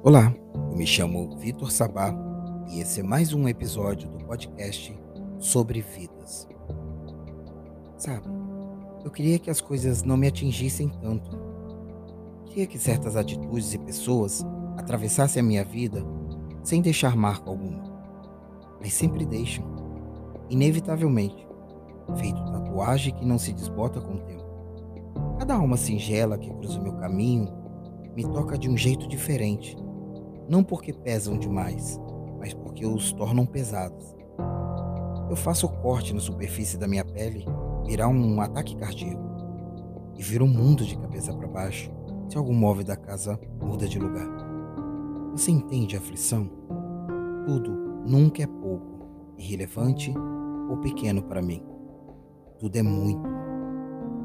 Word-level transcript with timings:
Olá, 0.00 0.32
eu 0.70 0.76
me 0.76 0.86
chamo 0.86 1.36
Vitor 1.38 1.72
Sabá 1.72 2.14
e 2.70 2.78
esse 2.78 3.00
é 3.00 3.02
mais 3.02 3.32
um 3.32 3.48
episódio 3.48 4.08
do 4.08 4.24
podcast 4.26 4.96
sobre 5.40 5.82
vidas. 5.82 6.46
Sabe, 7.96 8.28
eu 9.04 9.10
queria 9.10 9.40
que 9.40 9.50
as 9.50 9.60
coisas 9.60 10.04
não 10.04 10.16
me 10.16 10.28
atingissem 10.28 10.88
tanto. 10.88 11.36
Queria 12.46 12.68
que 12.68 12.78
certas 12.78 13.16
atitudes 13.16 13.74
e 13.74 13.78
pessoas 13.78 14.46
atravessassem 14.76 15.40
a 15.40 15.44
minha 15.44 15.64
vida 15.64 16.06
sem 16.62 16.80
deixar 16.80 17.16
marca 17.16 17.50
alguma. 17.50 17.82
Mas 18.80 18.94
sempre 18.94 19.26
deixam, 19.26 19.64
inevitavelmente, 20.48 21.44
feito 22.16 22.52
tatuagem 22.52 23.12
que 23.16 23.26
não 23.26 23.36
se 23.36 23.52
desbota 23.52 24.00
com 24.00 24.14
o 24.14 24.20
tempo. 24.20 24.46
Cada 25.40 25.56
alma 25.56 25.76
singela 25.76 26.38
que 26.38 26.54
cruza 26.54 26.78
o 26.78 26.82
meu 26.84 26.92
caminho 26.92 27.52
me 28.14 28.22
toca 28.22 28.56
de 28.56 28.70
um 28.70 28.76
jeito 28.76 29.08
diferente 29.08 29.76
não 30.48 30.64
porque 30.64 30.92
pesam 30.92 31.38
demais, 31.38 32.00
mas 32.38 32.54
porque 32.54 32.86
os 32.86 33.12
tornam 33.12 33.44
pesados. 33.44 34.16
Eu 35.28 35.36
faço 35.36 35.66
o 35.66 35.72
corte 35.82 36.14
na 36.14 36.20
superfície 36.20 36.78
da 36.78 36.88
minha 36.88 37.04
pele 37.04 37.44
virar 37.84 38.08
um 38.08 38.40
ataque 38.40 38.74
cardíaco 38.76 39.22
e 40.16 40.22
vira 40.22 40.42
um 40.42 40.48
mundo 40.48 40.84
de 40.84 40.96
cabeça 40.96 41.32
para 41.34 41.46
baixo 41.46 41.90
se 42.28 42.36
algum 42.36 42.54
móvel 42.54 42.84
da 42.84 42.96
casa 42.96 43.38
muda 43.62 43.86
de 43.86 43.98
lugar. 43.98 44.26
Você 45.32 45.50
entende 45.50 45.96
a 45.96 45.98
aflição? 45.98 46.50
Tudo 47.46 47.70
nunca 48.06 48.42
é 48.42 48.46
pouco, 48.46 49.34
irrelevante 49.36 50.12
ou 50.68 50.78
pequeno 50.78 51.22
para 51.22 51.42
mim. 51.42 51.62
Tudo 52.58 52.76
é 52.76 52.82
muito. 52.82 53.28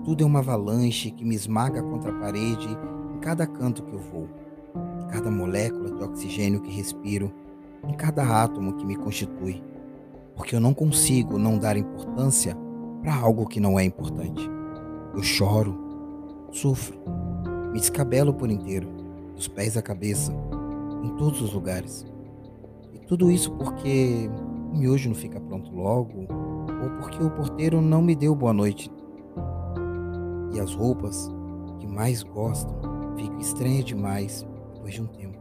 Tudo 0.03 0.23
é 0.23 0.25
uma 0.25 0.39
avalanche 0.39 1.11
que 1.11 1.23
me 1.23 1.35
esmaga 1.35 1.83
contra 1.83 2.11
a 2.11 2.19
parede 2.19 2.67
em 3.13 3.19
cada 3.19 3.45
canto 3.45 3.83
que 3.83 3.93
eu 3.93 3.99
vou 3.99 4.27
cada 5.13 5.29
molécula 5.29 5.91
de 5.91 6.03
oxigênio 6.03 6.59
que 6.59 6.71
respiro, 6.71 7.31
em 7.87 7.93
cada 7.93 8.23
átomo 8.43 8.73
que 8.73 8.83
me 8.83 8.95
constitui, 8.95 9.63
porque 10.35 10.55
eu 10.55 10.59
não 10.59 10.73
consigo 10.73 11.37
não 11.37 11.59
dar 11.59 11.77
importância 11.77 12.57
para 13.03 13.15
algo 13.15 13.45
que 13.45 13.59
não 13.59 13.77
é 13.77 13.83
importante. 13.83 14.49
Eu 15.13 15.21
choro, 15.21 15.77
sofro, 16.51 16.97
me 17.71 17.79
descabelo 17.79 18.33
por 18.33 18.49
inteiro, 18.49 18.87
dos 19.35 19.47
pés 19.47 19.77
à 19.77 19.83
cabeça, 19.83 20.33
em 21.03 21.09
todos 21.15 21.41
os 21.43 21.53
lugares. 21.53 22.03
E 22.91 22.97
tudo 23.05 23.29
isso 23.29 23.51
porque 23.51 24.27
o 24.73 24.77
miojo 24.77 25.09
não 25.09 25.15
fica 25.15 25.39
pronto 25.39 25.71
logo, 25.75 26.21
ou 26.21 26.89
porque 26.99 27.23
o 27.23 27.29
porteiro 27.29 27.79
não 27.81 28.01
me 28.01 28.15
deu 28.15 28.33
boa 28.33 28.51
noite. 28.51 28.91
E 30.53 30.59
as 30.59 30.73
roupas 30.73 31.31
que 31.79 31.85
mais 31.85 32.23
gostam 32.23 32.75
ficam 33.15 33.39
estranhas 33.39 33.85
demais 33.85 34.43
depois 34.83 34.93
de 34.93 35.01
um 35.01 35.07
tempo. 35.07 35.39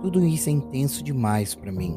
Tudo 0.00 0.24
isso 0.24 0.48
é 0.48 0.52
intenso 0.52 1.04
demais 1.04 1.54
para 1.54 1.70
mim. 1.70 1.94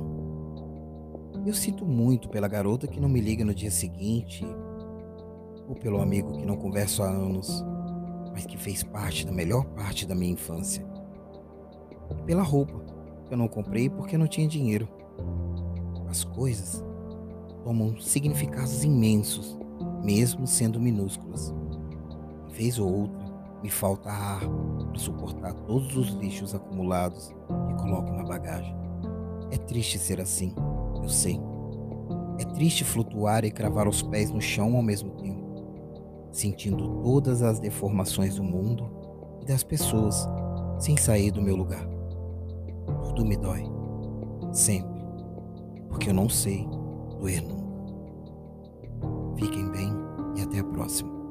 Eu 1.46 1.54
sinto 1.54 1.86
muito 1.86 2.28
pela 2.30 2.48
garota 2.48 2.88
que 2.88 3.00
não 3.00 3.08
me 3.08 3.22
liga 3.22 3.46
no 3.46 3.56
dia 3.56 3.72
seguinte, 3.72 4.46
ou 5.68 5.76
pelo 5.76 6.02
amigo 6.02 6.34
que 6.34 6.46
não 6.46 6.58
converso 6.58 7.04
há 7.04 7.08
anos, 7.08 7.64
mas 8.34 8.46
que 8.46 8.58
fez 8.58 8.84
parte 8.84 9.26
da 9.26 9.32
melhor 9.32 9.64
parte 9.68 10.06
da 10.06 10.14
minha 10.14 10.34
infância. 10.34 10.86
E 12.12 12.24
pela 12.24 12.44
roupa 12.44 12.84
que 13.26 13.34
eu 13.34 13.38
não 13.38 13.48
comprei 13.48 13.90
porque 13.90 14.18
não 14.18 14.28
tinha 14.28 14.48
dinheiro. 14.48 14.88
As 16.10 16.24
coisas 16.26 16.84
tomam 17.64 17.98
significados 18.00 18.84
imensos, 18.84 19.58
mesmo 20.04 20.46
sendo 20.46 20.80
minúsculas. 20.80 21.54
Vez 22.50 22.78
ou 22.78 22.94
outra, 22.94 23.24
me 23.64 23.70
falta 23.70 24.10
ar 24.10 24.42
para 24.94 25.02
suportar 25.02 25.54
todos 25.66 25.98
os 25.98 26.10
lixos 26.10 26.54
acumulados 26.54 27.30
que 27.68 27.82
coloco 27.82 28.12
na 28.14 28.24
bagagem. 28.24 28.76
É 29.50 29.58
triste 29.58 29.98
ser 29.98 30.22
assim, 30.22 30.54
eu 31.02 31.10
sei. 31.10 31.40
É 32.40 32.46
triste 32.46 32.84
flutuar 32.84 33.44
e 33.44 33.52
cravar 33.52 33.88
os 33.88 34.04
pés 34.04 34.30
no 34.30 34.40
chão 34.40 34.76
ao 34.76 34.84
mesmo 34.84 35.12
tempo, 35.16 36.30
sentindo 36.32 37.02
todas 37.02 37.42
as 37.42 37.60
deformações 37.60 38.36
do 38.36 38.44
mundo 38.44 38.90
e 39.42 39.46
das 39.46 39.64
pessoas 39.64 40.28
sem 40.78 40.96
sair 40.96 41.32
do 41.32 41.42
meu 41.42 41.56
lugar. 41.56 41.88
Tudo 43.04 43.26
me 43.26 43.36
dói, 43.36 43.64
sempre, 44.52 45.02
porque 45.90 46.10
eu 46.10 46.14
não 46.14 46.30
sei 46.30 46.68
doer 47.20 47.42
nunca. 47.42 47.64
Fiquem 49.38 49.72
bem 49.72 49.92
e 50.38 50.42
até 50.42 50.60
a 50.60 50.64
próxima. 50.64 51.23